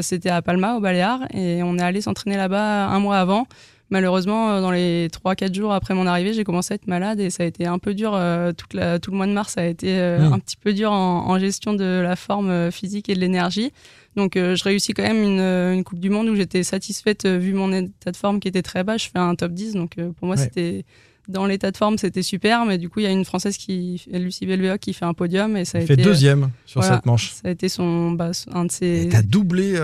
[0.01, 3.45] C'était à Palma, au Baléares, et on est allé s'entraîner là-bas un mois avant.
[3.91, 7.29] Malheureusement, euh, dans les 3-4 jours après mon arrivée, j'ai commencé à être malade et
[7.29, 8.13] ça a été un peu dur.
[8.15, 10.33] Euh, toute la, tout le mois de mars a été euh, mmh.
[10.33, 13.73] un petit peu dur en, gestion de la forme physique et de l'énergie.
[14.15, 17.71] Donc je réussis quand même une, une, Coupe du Monde où j'étais satisfaite vu mon
[17.73, 18.97] état de forme qui était très bas.
[18.97, 20.85] Je fais un top 10, donc pour moi c'était
[21.27, 22.65] dans l'état de forme c'était super.
[22.65, 25.57] Mais du coup il y a une Française qui, Lucie Belvéoc, qui fait un podium
[25.57, 27.31] et ça a fait deuxième sur cette manche.
[27.31, 29.09] Ça a été son, bah, un de ses.
[29.11, 29.79] T'as doublé.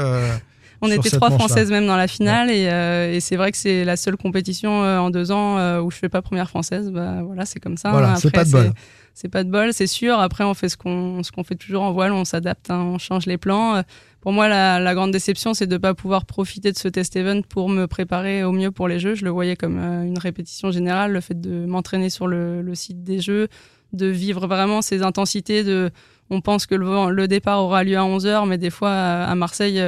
[0.81, 3.97] On était trois françaises même dans la finale euh, et, c'est vrai que c'est la
[3.97, 6.91] seule compétition euh, en deux ans euh, où je fais pas première française.
[6.91, 7.91] Bah, voilà, c'est comme ça.
[7.91, 8.73] Voilà, c'est pas de bol.
[9.13, 10.19] C'est pas de bol, c'est sûr.
[10.19, 12.99] Après, on fait ce qu'on ce qu'on fait toujours en voile, on s'adapte, hein, on
[12.99, 13.81] change les plans.
[14.21, 17.41] Pour moi, la, grande déception, c'est de ne pas pouvoir profiter de ce test event
[17.41, 19.15] pour me préparer au mieux pour les Jeux.
[19.15, 23.19] Je le voyais comme une répétition générale, le fait de m'entraîner sur le, site des
[23.19, 23.47] Jeux,
[23.93, 25.63] de vivre vraiment ces intensités.
[25.63, 25.89] De,
[26.29, 29.81] on pense que le, le départ aura lieu à 11h, mais des fois, à Marseille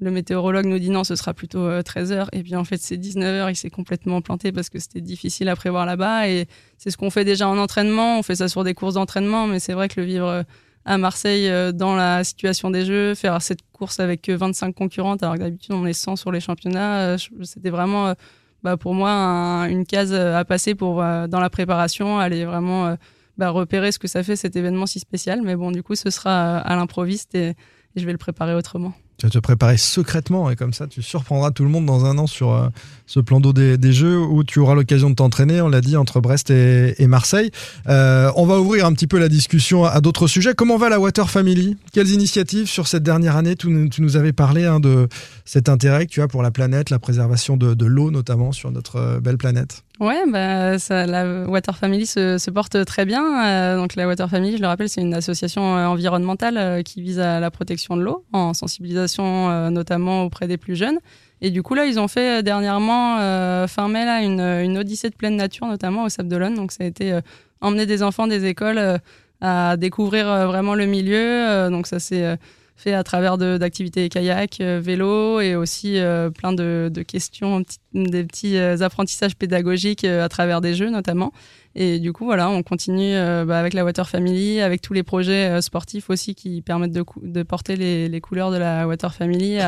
[0.00, 2.12] le météorologue nous dit non, ce sera plutôt 13h.
[2.12, 5.48] Euh, et puis en fait, c'est 19h, il s'est complètement planté parce que c'était difficile
[5.48, 6.28] à prévoir là-bas.
[6.28, 6.46] Et
[6.78, 8.18] c'est ce qu'on fait déjà en entraînement.
[8.18, 10.42] On fait ça sur des courses d'entraînement, mais c'est vrai que le vivre euh,
[10.84, 15.36] à Marseille euh, dans la situation des Jeux, faire cette course avec 25 concurrentes, alors
[15.36, 18.14] que d'habitude on est 100 sur les championnats, c'était vraiment
[18.62, 22.96] bah, pour moi une case à passer pour dans la préparation, aller vraiment
[23.38, 25.40] bah, repérer ce que ça fait cet événement si spécial.
[25.42, 27.54] Mais bon, du coup, ce sera à l'improviste et
[27.96, 28.92] je vais le préparer autrement.
[29.16, 32.18] Tu vas te préparer secrètement et comme ça tu surprendras tout le monde dans un
[32.18, 32.68] an sur euh,
[33.06, 36.20] ce plan d'eau des, Jeux où tu auras l'occasion de t'entraîner, on l'a dit, entre
[36.20, 37.50] Brest et, Marseille.
[37.88, 40.54] Euh, on va ouvrir un petit peu la discussion à, d'autres sujets.
[40.54, 41.76] Comment va la Water Family?
[41.92, 43.54] Quelles initiatives sur cette dernière année?
[43.54, 45.08] Tu, nous avais parlé hein, de
[45.44, 48.96] cet intérêt que tu as pour la planète, la préservation de, l'eau notamment sur notre
[48.96, 49.83] euh, belle planète.
[50.00, 53.76] Ouais, bah, ça, la Water Family se, porte très bien.
[53.76, 57.50] donc la Water Family, je le rappelle, c'est une association environnementale qui vise à la
[57.52, 60.98] protection de l'eau en sensibilisation euh, notamment auprès des plus jeunes.
[61.40, 64.78] Et du coup, là, ils ont fait euh, dernièrement, euh, fin mai, là, une, une,
[64.78, 66.54] odyssée de pleine nature, notamment au Sable d'Olonne.
[66.54, 67.18] Donc, ça a été
[67.60, 68.98] emmener des enfants des écoles
[69.40, 71.68] à découvrir vraiment le milieu.
[71.70, 72.36] donc, ça s'est
[72.76, 75.98] fait à travers d'activités kayak, vélo et aussi
[76.34, 81.32] plein de, questions, des petits apprentissages pédagogiques à travers des jeux notamment.
[81.76, 85.02] Et du coup, voilà, on continue euh, bah, avec la Water Family, avec tous les
[85.02, 89.58] projets euh, sportifs aussi qui permettent de, porter les, couleurs de la Water Family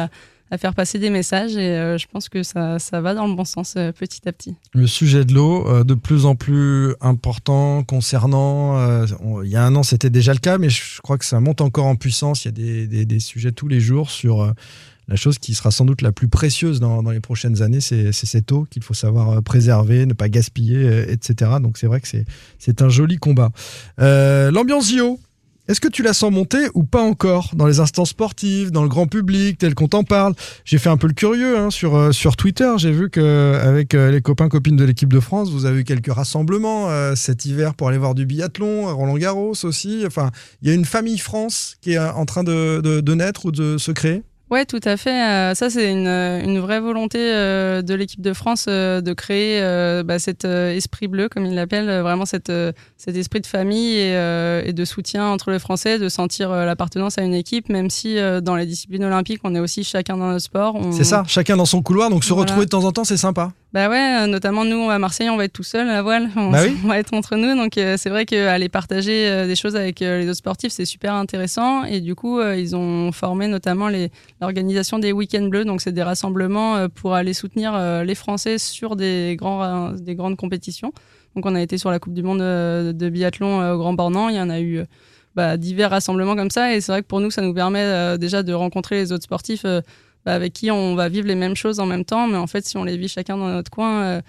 [0.50, 1.56] à faire passer des messages.
[1.56, 4.54] Et euh, je pense que ça, ça, va dans le bon sens petit à petit.
[4.74, 9.04] Le sujet de l'eau, de plus en plus important concernant.
[9.42, 11.60] il y a un an, c'était déjà le cas, mais je crois que ça monte
[11.60, 12.44] encore en puissance.
[12.44, 14.52] Il y a des, des, sujets tous les jours sur
[15.08, 18.50] la chose qui sera sans doute la plus précieuse dans, les prochaines années, c'est cette
[18.50, 21.52] eau qu'il faut savoir euh, préserver, ne pas gaspiller, euh, etc.
[21.60, 22.08] Donc c'est vrai que
[22.58, 23.50] c'est un joli combat.
[24.00, 25.20] Euh, l'ambiance JO,
[25.68, 28.88] est-ce que tu la sens monter ou pas encore dans les instances sportives, dans le
[28.88, 30.34] grand public, tel qu'on t'en parle?
[30.64, 32.72] J'ai fait un peu le curieux hein, sur, sur Twitter.
[32.78, 36.88] J'ai vu qu'avec les copains copines de l'équipe de France, vous avez eu quelques rassemblements
[37.14, 40.04] cet hiver pour aller voir du biathlon, Roland Garros aussi.
[40.06, 40.30] Enfin,
[40.62, 43.78] il y a une famille France qui est en train de, de naître ou de
[43.78, 44.22] se créer?
[44.48, 45.10] Ouais, tout à fait.
[45.10, 49.60] Euh, ça, c'est une, une, vraie volonté euh, de l'équipe de France euh, de créer
[50.04, 52.52] bah, cet esprit bleu, comme il l'appelle, vraiment cette,
[52.96, 54.12] cet esprit de famille et,
[54.64, 58.56] et, de soutien entre les Français, de sentir l'appartenance à une équipe, même si dans
[58.56, 60.78] les disciplines olympiques, on est aussi chacun dans notre sport.
[60.92, 63.52] C'est ça, chacun dans son couloir, donc se retrouver de temps en temps, c'est sympa.
[63.72, 66.50] Bah ouais, euh, notamment nous à Marseille, on va être tout seul à voile, on,
[66.50, 66.74] Bah oui.
[66.84, 70.00] on va être entre nous, donc euh, c'est vrai qu'aller partager euh, des choses avec
[70.00, 71.84] euh, les autres sportifs, c'est super intéressant.
[71.84, 73.88] Et du coup, ils ont formé notamment
[74.40, 79.36] l'organisation des week-ends bleus, donc c'est des rassemblements pour aller soutenir les Français sur des,
[79.38, 80.92] grands, ra- des grandes compétitions.
[81.34, 84.36] Donc on a été sur la Coupe du Monde de biathlon au Grand Bornand, il
[84.36, 84.80] y en a eu
[85.34, 88.42] bah, divers rassemblements comme ça, et c'est vrai que pour nous, ça nous permet déjà
[88.42, 89.66] de rencontrer les autres sportifs.
[90.26, 92.66] Bah, avec qui on va vivre les mêmes choses en même temps, mais en fait,
[92.66, 94.20] si on les vit chacun dans notre coin, euh,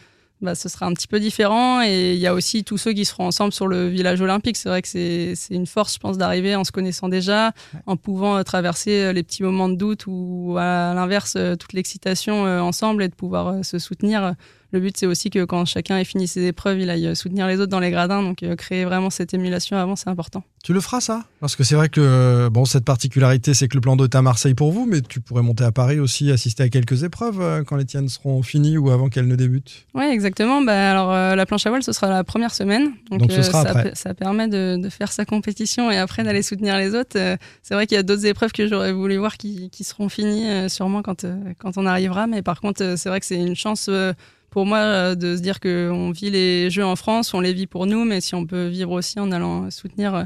[0.42, 1.82] bah, ce sera un petit peu différent.
[1.82, 4.58] Et il y a aussi tous ceux qui seront ensemble sur le village olympique.
[4.58, 7.52] C'est vrai que c'est une force, je pense, d'arriver en se connaissant déjà,
[7.88, 12.44] en pouvant euh, traverser euh, les petits moments de doute ou à l'inverse, toute l'excitation
[12.44, 14.36] ensemble et de pouvoir se soutenir.
[14.74, 17.56] Le but, c'est aussi que quand chacun ait fini ses épreuves, il aille soutenir les
[17.62, 18.22] autres dans les gradins.
[18.22, 20.44] Donc, euh, créer vraiment cette émulation avant, c'est important.
[20.64, 21.24] Tu le feras ça?
[21.40, 24.16] Parce que c'est vrai que euh, bon, cette particularité, c'est que le plan d'eau est
[24.16, 27.40] à Marseille pour vous, mais tu pourrais monter à Paris aussi, assister à quelques épreuves
[27.40, 29.86] euh, quand les tiennes seront finies ou avant qu'elles ne débutent.
[29.94, 30.62] Oui, exactement.
[30.62, 32.92] Bah, alors, euh, la planche à voile, ce sera la première semaine.
[33.10, 33.92] Donc, ce sera ça, après.
[33.92, 37.18] pe- ça permet de, de faire sa compétition et après d'aller soutenir les autres.
[37.18, 40.10] Euh, c'est vrai qu'il y a d'autres épreuves que j'aurais voulu voir qui, qui seront
[40.10, 41.26] finies sûrement quand,
[41.60, 42.28] quand on arrivera.
[42.28, 43.90] Mais par contre, c'est vrai que c'est une chance
[44.50, 47.68] pour moi euh, de se dire qu'on vit les Jeux en France, on les vit
[47.68, 50.24] pour nous, mais si on peut vivre aussi en allant soutenir euh,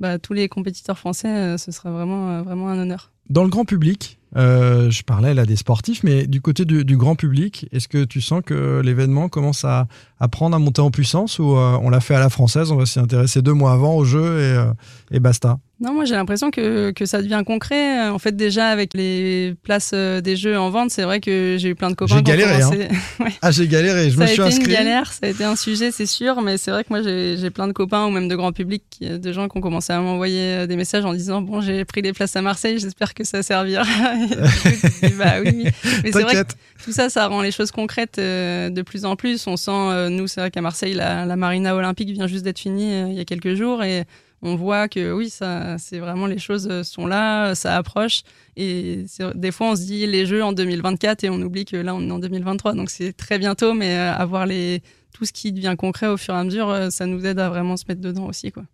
[0.00, 3.12] bah, tous les compétiteurs français, euh, ce serait vraiment, vraiment un honneur.
[3.30, 6.96] Dans le grand public, euh, je parlais là des sportifs, mais du côté du, du
[6.96, 9.86] grand public, est-ce que tu sens que l'événement commence à,
[10.20, 12.76] à prendre, à monter en puissance ou euh, on l'a fait à la française, on
[12.76, 14.72] va s'y intéresser deux mois avant au jeu et, euh,
[15.10, 15.58] et basta?
[15.80, 18.08] Non, moi j'ai l'impression que, que ça devient concret.
[18.08, 21.74] En fait, déjà avec les places des jeux en vente, c'est vrai que j'ai eu
[21.74, 22.70] plein de copains J'ai galéré, hein.
[23.18, 23.32] Ouais.
[23.42, 24.66] Ah, j'ai galéré, je ça me a suis été inscrit.
[24.70, 27.50] une galère, ça a été un sujet, c'est sûr, mais c'est vrai que moi j'ai
[27.50, 30.68] plein de copains ou même de grand public, de gens qui ont commencé à m'envoyer
[30.68, 33.82] des messages en disant bon j'ai pris les places à Marseille, j'espère que ça servira.
[34.26, 35.66] Dis, bah oui.
[36.02, 39.16] Mais c'est vrai que tout ça, ça rend les choses concrètes euh, de plus en
[39.16, 39.46] plus.
[39.46, 42.58] On sent, euh, nous, c'est vrai qu'à Marseille, la, la marina olympique vient juste d'être
[42.58, 44.04] finie euh, il y a quelques jours et
[44.42, 48.22] on voit que oui, ça, c'est vraiment les choses sont là, ça approche.
[48.56, 49.04] Et
[49.34, 52.00] des fois, on se dit les Jeux en 2024 et on oublie que là, on
[52.00, 52.74] est en 2023.
[52.74, 54.82] Donc c'est très bientôt, mais avoir les
[55.14, 57.76] tout ce qui devient concret au fur et à mesure, ça nous aide à vraiment
[57.76, 58.64] se mettre dedans aussi, quoi.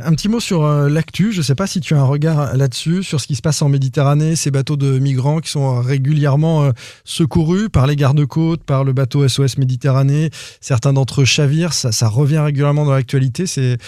[0.00, 1.32] Un petit mot sur euh, l'actu.
[1.32, 3.62] Je ne sais pas si tu as un regard là-dessus, sur ce qui se passe
[3.62, 6.72] en Méditerranée, ces bateaux de migrants qui sont régulièrement euh,
[7.04, 10.30] secourus par les gardes-côtes, par le bateau SOS Méditerranée.
[10.60, 11.72] Certains d'entre eux chavirent.
[11.72, 13.46] Ça, revient régulièrement dans l'actualité.
[13.46, 13.78] C'est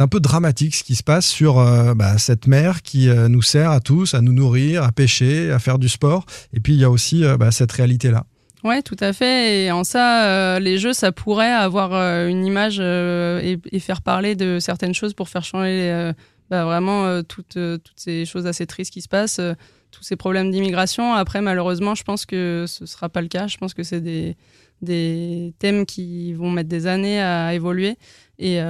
[0.00, 3.42] un peu dramatique ce qui se passe sur euh, bah, cette mer qui euh, nous
[3.42, 6.24] sert à tous à nous nourrir, à pêcher, à faire du sport.
[6.52, 8.24] Et puis il y a aussi euh, bah, cette réalité-là.
[8.62, 9.64] Ouais, tout à fait.
[9.64, 14.02] Et en ça, euh, les jeux, ça pourrait avoir euh, une image euh, et, faire
[14.02, 16.12] parler de certaines choses pour faire changer
[16.50, 17.58] bah, vraiment toutes,
[17.96, 19.40] ces choses assez tristes qui se passent,
[19.90, 21.14] tous ces problèmes d'immigration.
[21.14, 23.46] Après, malheureusement, je pense que ce sera pas le cas.
[23.46, 27.96] Je pense que c'est des, thèmes qui vont mettre des années à évoluer.
[28.38, 28.60] Et,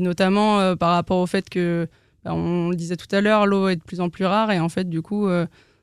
[0.00, 1.88] notamment par rapport au fait que,
[2.24, 4.52] bah, on le disait tout à l'heure, l'eau est de plus en plus rare.
[4.52, 5.28] Et en fait, du coup,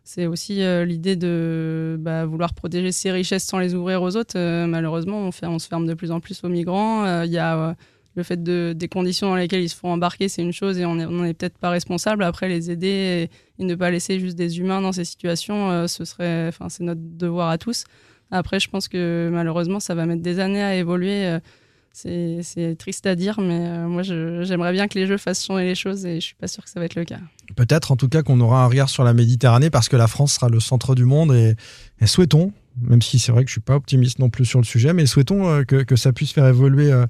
[0.04, 4.38] c'est aussi euh, l'idée de bah, vouloir protéger ses richesses sans les ouvrir aux autres.
[4.38, 7.06] Euh, malheureusement, on, se ferme de plus en plus aux migrants.
[7.06, 7.76] Euh, Il y a
[8.16, 10.86] le fait de, des conditions dans lesquelles ils se font embarquer, c'est une chose et
[10.86, 12.24] on n'en est peut-être pas responsable.
[12.24, 16.04] Après, les aider et, et ne pas laisser juste des humains dans ces situations, ce
[16.04, 17.86] serait, enfin, c'est notre devoir à tous.
[18.32, 21.38] Après, je pense que malheureusement, ça va mettre des années à évoluer.
[21.94, 25.76] C'est triste à dire, mais euh, moi, j'aimerais bien que les jeux fassent changer les
[25.76, 27.20] choses et je suis pas sûre que ça va être le cas.
[27.56, 30.34] Peut-être en tout cas qu'on aura un regard sur la Méditerranée parce que la France
[30.34, 31.56] sera le centre du monde et,
[32.08, 34.94] souhaitons, même si c'est vrai que je suis pas optimiste non plus sur le sujet,
[34.94, 37.06] mais souhaitons euh, que, ça puisse faire évoluer euh,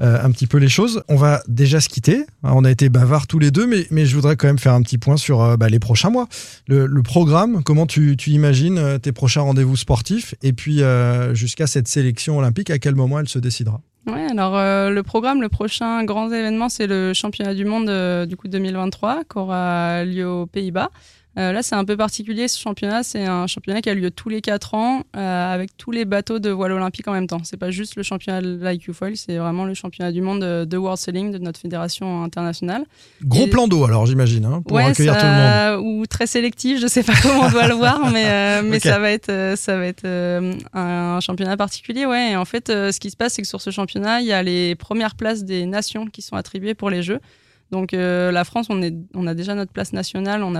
[0.00, 1.02] un petit peu les choses.
[1.08, 2.24] On va déjà se quitter.
[2.42, 4.74] hein, On a été bavards tous les deux, mais, mais je voudrais quand même faire
[4.74, 6.26] un petit point sur euh, bah, les prochains mois.
[6.68, 11.66] Le, programme, comment tu, tu imagines euh, tes prochains rendez-vous sportifs et puis euh, jusqu'à
[11.66, 13.80] cette sélection olympique, à quel moment elle se décidera?
[14.06, 18.24] Ouais, alors euh, le programme, le prochain grand événement, c'est le championnat du monde euh,
[18.24, 20.90] du coup 2023 qui aura lieu aux Pays-Bas.
[21.38, 23.02] Euh, là, c'est un peu particulier ce championnat.
[23.04, 26.40] C'est un championnat qui a lieu tous les 4 ans euh, avec tous les bateaux
[26.40, 27.40] de voile olympique en même temps.
[27.44, 30.64] C'est pas juste le championnat de l'IQ Foil, c'est vraiment le championnat du monde de,
[30.64, 32.84] de World Sailing de notre fédération internationale.
[33.24, 35.86] Gros Et- plan d'eau alors j'imagine, hein, pour ouais, accueillir tout le monde.
[36.00, 38.98] ou très sélectif, je sais pas comment on doit le voir, mais euh, mais ça
[38.98, 40.04] va être ça va être
[40.74, 42.32] un championnat particulier, ouais.
[42.32, 44.42] Et en fait, ce qui se passe, c'est que sur ce championnat, il y a
[44.42, 47.20] les premières places des nations qui sont attribuées pour les Jeux.
[47.70, 50.54] Donc euh, la France, on a déjà notre place nationale, on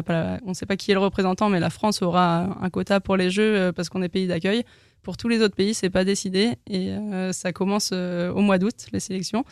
[0.46, 3.30] on sait pas qui est le représentant, mais la France aura un quota pour les
[3.30, 4.64] Jeux euh, parce qu'on est pays d'accueil.
[5.02, 8.74] Pour tous les autres pays, c'est pas décidé et euh, ça commence au mois d'août
[8.92, 9.44] les sélections.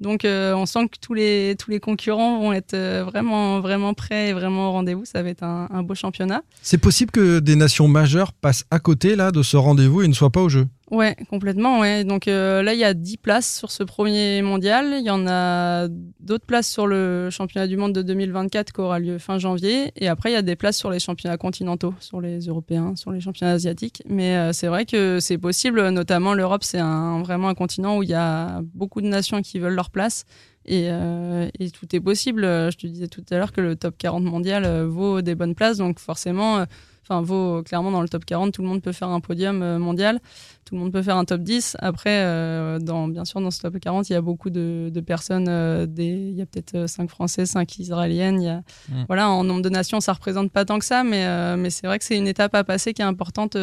[0.00, 4.72] Donc on sent que tous les, concurrents vont être vraiment, vraiment prêts et vraiment au
[4.72, 5.04] rendez-vous.
[5.04, 6.42] Ça va être un, un beau championnat.
[6.62, 10.14] C'est possible que des nations majeures passent à côté là de ce rendez-vous et ne
[10.14, 10.66] soient pas au jeu?
[10.90, 11.80] Ouais, complètement.
[11.80, 12.04] Ouais.
[12.04, 14.96] Donc euh, là, il y a 10 places sur ce premier mondial.
[14.98, 15.88] Il y en a
[16.20, 19.92] d'autres places sur le championnat du monde de 2024 qui aura lieu fin janvier.
[19.96, 23.12] Et après, il y a des places sur les championnats continentaux, sur les européens, sur
[23.12, 24.02] les championnats asiatiques.
[24.06, 25.88] Mais euh, c'est vrai que c'est possible.
[25.88, 29.58] Notamment, l'Europe, c'est un, vraiment un continent où il y a beaucoup de nations qui
[29.58, 30.24] veulent leur place.
[30.66, 32.42] Et, euh, et, tout est possible.
[32.42, 35.78] Je te disais tout à l'heure que le top 40 mondial vaut des bonnes places.
[35.78, 36.64] Donc forcément
[37.04, 38.52] enfin vaut clairement dans le top 40.
[38.52, 40.20] Tout le monde peut faire un podium euh, mondial,
[40.64, 41.76] tout le monde peut faire un top 10.
[41.80, 45.48] Après, euh, dans, bien sûr, dans ce top 40, il y a beaucoup de, personnes.
[45.48, 48.40] Euh, des, il y a peut-être 5 Français, 5 Israéliennes.
[48.40, 49.04] Il y a, mm.
[49.06, 51.98] Voilà, en nombre de nations, ça représente pas tant que ça, mais, mais c'est vrai
[51.98, 53.56] que c'est une étape à passer qui est importante.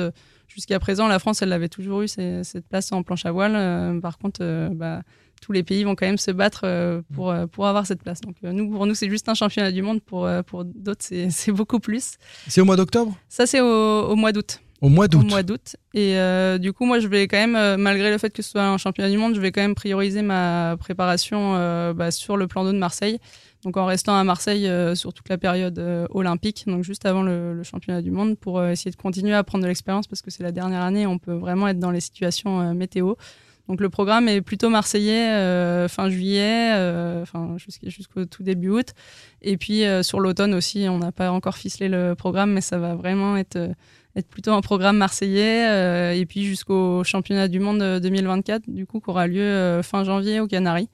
[0.48, 4.00] Jusqu'à présent, la France, elle l'avait toujours eu, cette place en planche à voile.
[4.02, 5.02] par contre, bah,
[5.42, 8.22] tous les pays vont quand même se battre euh, pour, euh, pour avoir cette place.
[8.22, 10.02] Donc euh, nous, pour nous, c'est juste un championnat du monde.
[10.02, 12.14] Pour, pour d'autres, c'est beaucoup plus.
[12.48, 13.18] C'est au mois d'octobre?
[13.28, 14.62] Ça, c'est au, mois d'août.
[14.80, 15.24] Au mois d'août.
[15.26, 15.76] Au mois d'août.
[15.94, 16.16] Et
[16.60, 19.10] du coup, moi, je vais quand même, malgré le fait que ce soit un championnat
[19.10, 22.78] du monde, je vais quand même prioriser ma préparation bah, sur le plan d'eau de
[22.78, 23.20] Marseille.
[23.64, 27.62] Donc en restant à Marseille sur toute la période olympique, donc juste avant le, le,
[27.62, 30.52] championnat du monde, pour essayer de continuer à prendre de l'expérience parce que c'est la
[30.52, 33.14] dernière année, on peut vraiment être dans les situations météo.
[33.72, 37.56] Donc le programme est plutôt marseillais euh, fin juillet, euh, enfin
[37.86, 38.88] jusqu'au tout début août.
[39.42, 42.78] Et puis euh, sur l'automne aussi, on n'a pas encore ficelé le programme, mais ça
[42.80, 43.58] va vraiment être
[44.30, 46.20] plutôt un programme marseillais.
[46.20, 50.48] et puis jusqu'au championnat du monde 2024, du coup, qui aura lieu fin janvier aux
[50.48, 50.90] Canaries.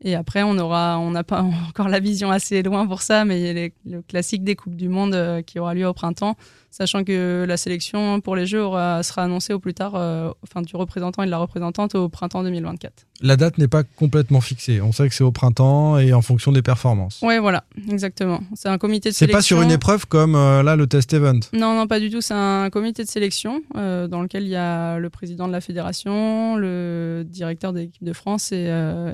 [0.00, 3.40] Et après, on aura, on n'a pas encore la vision assez loin pour ça, mais
[3.40, 6.36] il y a le classique des coupes du monde qui aura lieu au printemps
[6.70, 8.62] sachant que la sélection pour les Jeux
[9.02, 12.42] sera annoncée au plus tard, euh, enfin du représentant et de la représentante au printemps
[12.42, 13.06] 2024.
[13.20, 14.80] La date n'est pas complètement fixée.
[14.80, 17.18] On sait que c'est au printemps et en fonction des performances.
[17.22, 18.40] Oui, voilà, exactement.
[18.54, 19.38] C'est un comité de sélection.
[19.38, 21.40] C'est pas sur une épreuve comme euh, là le test event.
[21.52, 22.20] Non, non, pas du tout.
[22.20, 25.60] C'est un comité de sélection euh, dans lequel il y a le président de la
[25.60, 28.66] fédération, le directeur de l'équipe de France et,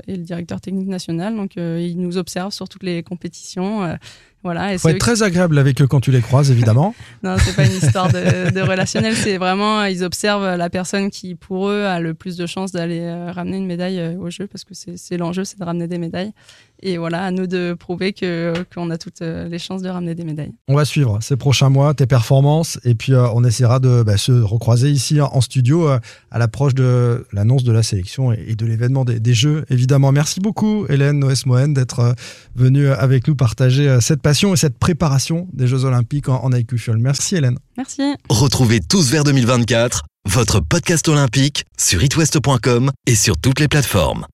[0.06, 1.34] et, le directeur technique national.
[1.34, 3.96] Donc, ils nous observent sur toutes les compétitions.
[4.44, 6.94] Voilà, et faut être très agréable avec eux quand tu les croises, évidemment.
[7.22, 11.70] non, c'est pas une histoire de, relationnel, c'est vraiment ils observent la personne qui, pour
[11.70, 14.64] eux, a le plus de chances d'aller euh, ramener une médaille euh, au jeu, parce
[14.64, 16.32] que c'est l'enjeu, c'est de ramener des médailles.
[16.82, 20.14] Et voilà, à nous de prouver que qu'on a toutes euh, les chances de ramener
[20.14, 20.52] des médailles.
[20.68, 24.32] On va suivre ces prochains mois tes performances, et puis on essaiera de bah, se
[24.32, 29.34] recroiser ici en studio à l'approche de l'annonce de la sélection et de l'événement des,
[29.34, 30.12] Jeux, évidemment.
[30.12, 32.14] Merci beaucoup, Hélène Noès-Mohen, d'être
[32.54, 36.50] venue avec nous partager cette passion et cette préparation des Jeux Olympiques en, en
[36.98, 37.58] Merci Hélène.
[37.76, 38.02] Merci.
[38.28, 44.26] Retrouvez tous vers 2024 votre podcast olympique sur itwest.com et sur toutes les plateformes.